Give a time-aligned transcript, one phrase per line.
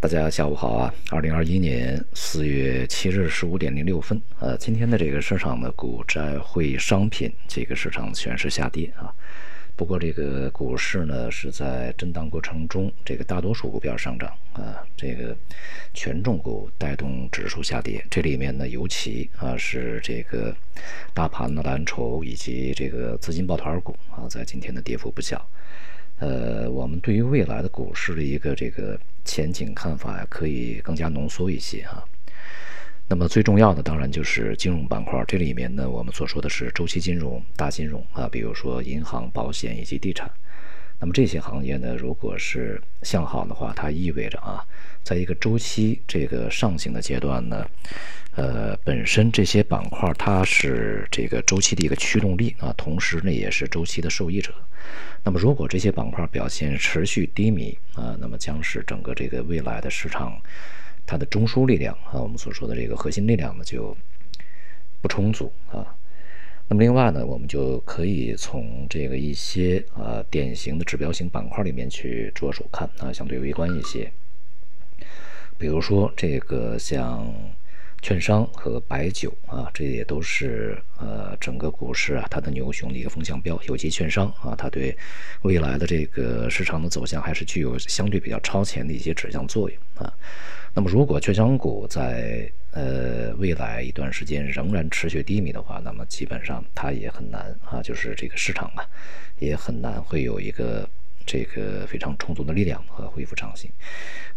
[0.00, 0.94] 大家下午好啊！
[1.10, 9.12] 二零二一年四月七日十五点零六分，呃，今天的这个市场的股债汇商品这个市场全是下跌啊。
[9.74, 15.36] 不过这个股市呢是在震荡过程中，这个大多数股票上涨啊，这个
[15.92, 18.06] 权重股带动指数下跌。
[18.08, 20.54] 这里面呢，尤其啊是这个
[21.12, 25.44] 大盘的蓝筹以及这个资金抱团股啊，在今天的跌幅不小。
[26.18, 32.02] 呃，我们对于未来的股市的一个这个前景看法呀，可以更加浓缩一些啊。
[33.08, 40.30] 那么最重要的当然就是金融板块，这里面呢，我们所说的是周期金融、大金融啊，比如说银行、保险以及地产。
[41.00, 44.64] 那么这些行业呢，如果是向好的话，它意味着啊，
[45.04, 47.64] 在一个周期这个上行的阶段呢，
[48.34, 54.52] 呃，本身这些板块它是这个周期的一个驱动力啊，同时呢，也是周期的受益者。
[55.22, 60.40] 那么，如果这些板块表现持续低迷啊，那么将是整个这个未来的市场
[61.06, 63.96] 它的中枢力量啊，我们所说的这个核心力量呢就
[65.00, 65.94] 不充足啊。
[66.68, 74.12] 那么，另外呢，我们就可以从这个一些啊典型的指标型板块里面去着手看啊，相对微观一些。
[75.56, 77.34] 比如说这个像。
[78.00, 83.60] 券商和白酒啊，这也都是呃整个股市啊它的牛熊的一个风向标。
[83.66, 84.96] 尤其券商啊，它对
[85.42, 90.12] 未来的这个市场的走向还是具有相对比较超前的一些指向作用啊。
[90.74, 98.86] 那么，如果券商股在呃未来一段时间仍然持续低迷的话，那么基本上它也很难啊，就是这个市场啊
[99.38, 100.88] 也很难会有一个。
[101.28, 103.70] 这个非常充足的力量和恢复长性。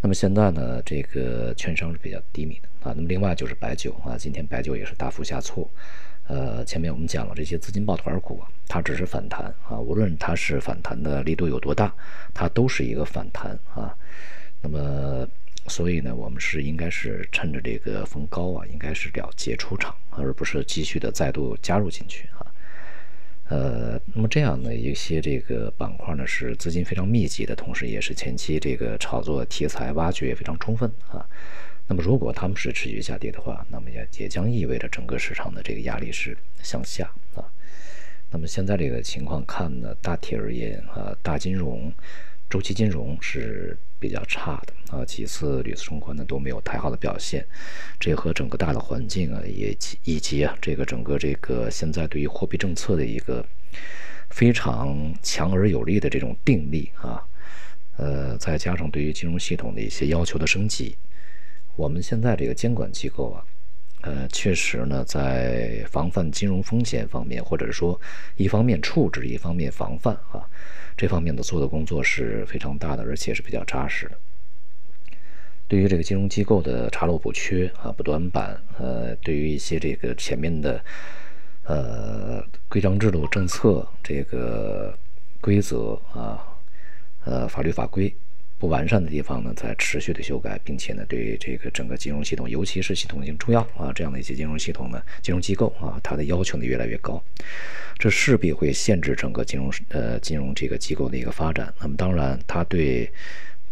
[0.00, 2.92] 那么现在呢，这个券商是比较低迷的啊。
[2.96, 5.70] 那么另外就是白酒啊，今天白酒也是大幅下挫。
[6.26, 11.94] 呃，前面我们讲了这些资金抱团股，它只是反弹啊，无论它是反弹的力度有多大，
[12.34, 13.94] 它都是一个反弹啊。
[14.60, 15.26] 那么
[15.66, 22.46] 所以呢，我们是应该是趁着这个逢高啊，应该是了结出场，而不是继续的再度加入进去啊。
[23.50, 31.26] 呃，那么这样的一些这个板块呢，是资金非常密集的，同时也是前期这个炒作题材挖掘也非常充分啊。
[31.88, 37.42] 那么如果他们是持续下跌的话，那么也也将意味着整个市场的这个压力是向下啊。
[38.30, 41.92] 那么现在这个情况看呢，大体而言啊，大金融。
[42.50, 47.46] 周期金融是比较差的啊，其次铝存宽呢都没有太好的表现，
[48.00, 53.46] 这和整个大的环境啊，也以及啊这个整个这个现在对于货币政策的一个
[54.30, 57.22] 非常强而有力的这种定力啊，
[57.98, 60.96] 呃，再加上对于金融系统的一些要求的升级，
[61.76, 63.44] 我们现在这个监管机构啊，
[64.02, 68.00] 呃，确实呢在防范金融风险方面，或者说
[68.36, 70.46] 一方面处置，一方面防范啊。
[70.96, 74.18] 这方面的做的工作是非常大的，而且是比较扎实的。
[75.66, 80.84] 对于这个金融机构的查漏补缺啊、补短板，呃，对于一些这个前面的
[81.64, 84.94] 呃规章制度、政策这个
[85.40, 86.44] 规则啊、
[87.24, 88.14] 呃法律法规
[88.60, 97.20] 不完善的地方呢，在持续的修改，并且呢，对这个整个金融系统，尤其是系统性重要啊这样的一些金融系统呢、金融机构啊，它的要求呢越来越高。
[97.98, 101.72] 这势必会限制整个金融呃金融这个机构的一个发展。
[101.80, 103.10] 那么当然，它对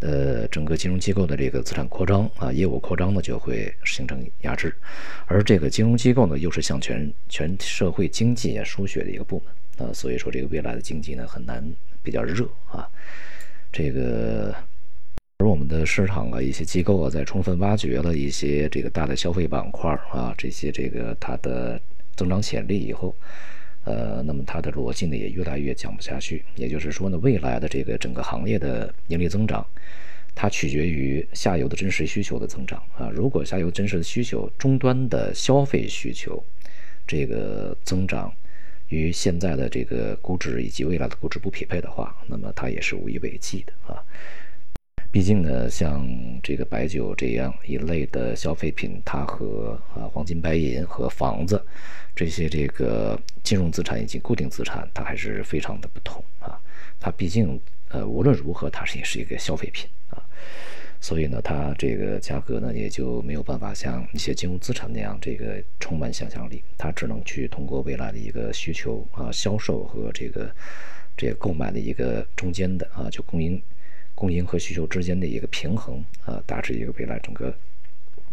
[0.01, 4.75] 呃整个金融机构的这个资产扩张啊业务扩张呢就会形成压制。
[5.27, 9.43] 而这个金融机构呢又是向全全社会经济输血的一个部
[9.77, 11.63] 门啊，所以说这个未来的经济呢很难
[12.03, 12.89] 比较热啊。
[13.71, 14.55] 这个
[15.39, 21.81] 而我们的市场啊一些机构啊在充分挖掘了一些这个大的消费板块啊这些这个它的
[22.17, 23.15] 增长潜力以后。
[23.85, 26.45] 呃，那么它的逻辑呢也越来越讲不下去。
[26.57, 29.65] 也就是说呢，未来的这个整个行业的盈利增长，
[30.35, 33.09] 它取决于下游的真实需求的增长啊。
[33.09, 36.45] 如果下游真实的需求、终端的消费需求
[37.07, 38.31] 这个增长
[38.89, 44.05] 与现在的这个估值以及未来的估值不匹配的话，那么它也是无以为继的啊。
[45.19, 46.09] 毕竟呢，像
[46.45, 51.61] 这个白酒这样一类的消费品，它和啊黄金、白银和房子
[52.15, 56.57] 这些这个金融资产以及固定资产，它还是非常的不同啊。
[57.01, 60.23] 它毕竟呃无论如何，它是也是一个消费品啊，
[61.01, 66.63] 所以呢，它这个价格呢也就没有办法像一些金融资产那样这个充满想象力。
[66.77, 70.49] 它只能去通过未来的一个需求啊销售和这个
[71.17, 73.61] 这个购买的一个中间的啊就供应。
[74.19, 77.55] 供应和需求之间的一个平衡啊，达至一个未来整个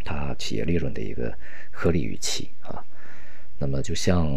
[0.03, 1.31] 它企业利润的一个
[1.69, 2.83] 合理预期啊。
[3.59, 4.27] 那么，就像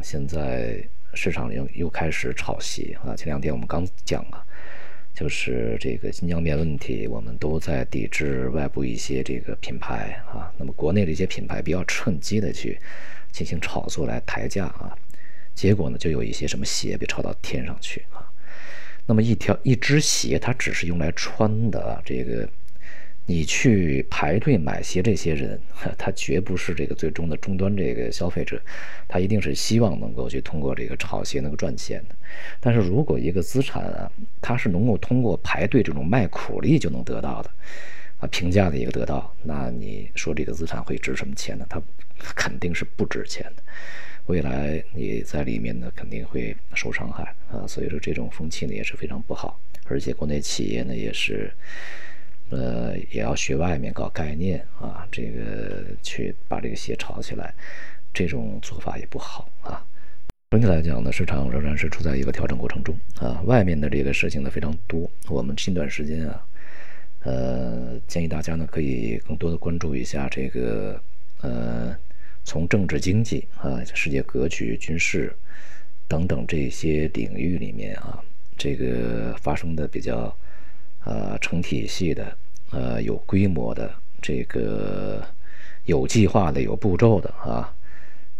[0.00, 0.80] 现在
[1.12, 4.46] 市场又又开始炒鞋啊，前两天我们刚讲了，
[5.12, 12.78] 就是这个新疆棉问题，我们都在抵制外部一些这个品牌啊，那么国内的一些品牌比较趁机的去
[13.32, 14.96] 进行炒作来抬价啊，
[15.52, 18.22] 结果呢，就有一些什么鞋被炒到天上去啊。
[19.06, 22.48] 那么一条一只鞋，它只是用来穿的，这个。
[23.24, 25.58] 你去排队买鞋，这些人
[25.96, 28.60] 他绝不是这个最终的终端这个消费者，
[29.06, 32.16] 他一定是希望能够去通过这个炒鞋能够赚钱的。
[32.58, 34.10] 但是如果一个资产啊，
[34.40, 37.50] 它是能够通过排队这种卖苦力就能得到的，
[38.18, 41.64] 啊，平价的一个得到，那你说这个资产会值什么钱呢？
[41.68, 41.80] 它
[42.34, 43.62] 肯定是不值钱的。
[44.26, 47.66] 未来你在里面呢，肯定会受伤害啊。
[47.66, 51.52] 所以说这种风气呢也是非常不好，而且国内企业呢也是。
[52.50, 57.54] 呃，也要学外面搞概念啊，这个去把这个鞋炒起来，
[58.12, 59.82] 这种做法也不好啊。
[60.50, 63.40] 整体来讲呢，市场仍然是处在一个调整过程中啊。
[63.46, 66.46] 外面的这个事情呢非常多，我们近段时间啊，
[67.22, 71.02] 呃，建议大家呢可以更多的关注一下这个
[71.40, 71.96] 呃，
[72.44, 75.34] 从政治、经济啊、世界格局、军事
[76.08, 78.22] 等等这些领域里面啊，
[78.56, 80.36] 这个发生的比较
[81.04, 82.36] 呃成体系的。
[82.74, 85.22] 呃，有规模的，这个
[85.84, 87.70] 有计划的、有步骤的啊，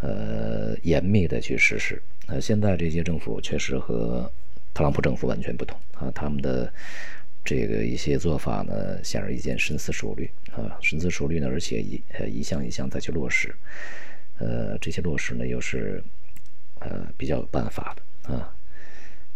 [0.01, 2.01] 呃，严密的去实施。
[2.29, 4.33] 呃，现在这些政府确实和
[4.73, 6.73] 特朗普政府完全不同啊，他们的
[7.45, 13.55] 这个一些做法呢，显而易见深思熟虑啊，深思熟虑呢，而且一呃一项一项再去落实，
[14.39, 16.03] 呃，这些落实呢又是
[16.79, 18.55] 呃比较有办法的啊。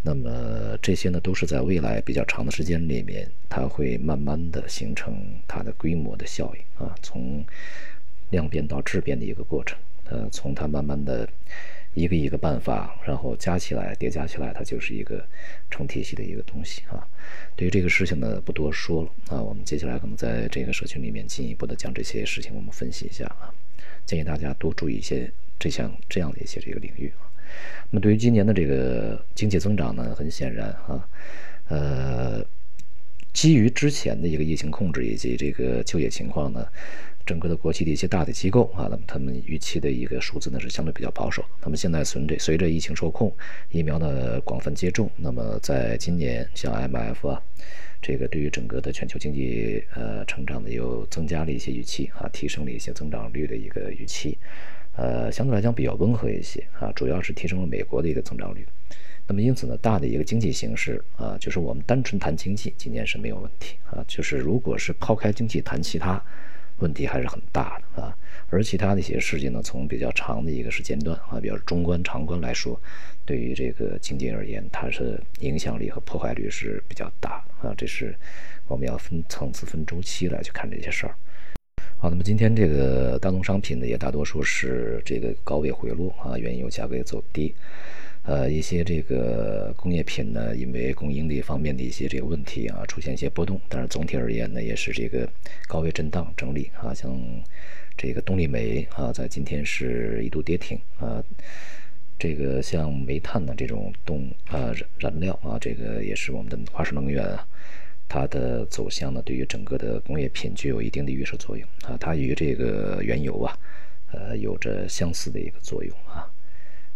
[0.03, 5.17] 那么这些呢，都是在未来比较长的时间里面，它会慢慢的形成
[5.49, 7.45] 它的规模的效应啊，从
[8.31, 9.77] 量变到质变的一个过程。
[10.09, 11.29] 呃，从它慢慢的
[11.97, 15.27] 一个一个办法，然后加起来叠加起来，它就是一个
[15.71, 17.09] 成体系的一个东西啊。
[17.57, 19.43] 对于这个事情呢，不多说了啊。
[19.43, 23.49] 我们接下来可能在这个社群里面进一步的将这些事情我们分析一下啊，
[24.05, 27.25] 建议大家多注意一些这项这样的一些这个领域啊。
[27.91, 31.09] 那么对于今年的这个经济增长呢，很显然啊，
[31.69, 32.45] 呃，
[33.37, 36.67] 基于之前的一个疫情控制以及这个就业情况呢，
[37.27, 41.45] 整个的国际的一些大的机构啊，那么他们预期的一个数字呢是相对比较保守。
[41.61, 43.31] 那么现在随着随着疫情受控，
[43.71, 47.43] 疫苗的广泛接种，那么在今年像 MF 啊，
[48.01, 54.39] 这个对于整个的全球经济呃成长呢又增加了一些预期啊，提升了一些增长率的一个预期。
[54.97, 58.67] 呃，相对来讲比较温和一些啊，主要是提升了美国的一个增长率。
[59.29, 64.05] 那么因此呢，大的一个经济形势啊，就是我们单纯谈经济，今年是没有问题啊。
[64.07, 66.23] 就是如果是抛开经济谈其他，
[66.79, 68.17] 问题还是很大的啊。
[68.51, 72.81] 而其他的一些事情呢，从比较长的一个时间段啊，比较中观、长观来说，
[73.25, 77.75] 对于这个经济而言，它是影响力和破坏率是比较大啊。
[77.77, 78.17] 这是
[78.69, 81.17] 我们要分层次、分周期来去看这些事儿。
[81.99, 87.53] 好，那么今天这个大宗商品呢，也大多数是这个高位回落啊，原油价格也走低，
[88.27, 95.29] 呃，一些这个工业品呢，因为供应的方面的一些这个问题啊，出现一些波动，但是总体而言呢，也是这个
[95.69, 97.17] 高位震荡整理啊，像
[97.97, 101.23] 这个动力煤啊，在今天是一度跌停啊，
[102.19, 107.47] 这个像煤炭的这种动呃燃料啊，这个也是我们的化石能源啊。
[108.09, 113.57] 它的走向呢，对于整个的工业品具有一定的预设作用啊，它与这个原油啊，
[114.13, 116.27] 呃，有着相似的一个作用啊，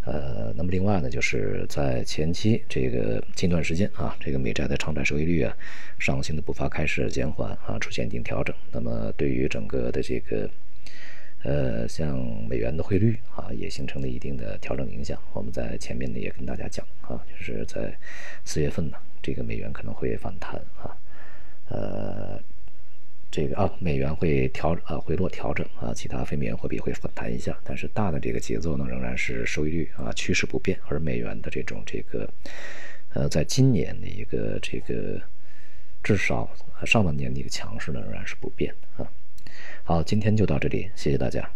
[0.05, 5.55] 呃，那么另外呢，就是在前期这个近段时间啊，这个美债的长债收益率啊，
[5.99, 10.49] 上行的步伐开始减缓啊，出现一定调整，那么对于整个的这个
[11.43, 15.19] 呃，像美元的汇率啊，也形成了一定的调整影响。
[15.35, 17.95] 我们在前面呢也跟大家讲啊，就是在
[18.45, 20.97] 四月份呢，这个美元可能会反弹啊。
[21.69, 22.41] 呃，
[23.31, 32.29] 这个啊，美元会调啊回落调整啊，其他非美元货币会反弹一下，但是大的这个节奏呢，仍然是收益率啊趋势不变，而美元的这种这个
[33.15, 35.21] 呃，在今年的一个这个
[36.03, 36.51] 至少
[36.85, 39.09] 上半年的一个强势呢，仍然是不变啊。
[39.85, 41.49] 好，今天就到这里，谢谢大家。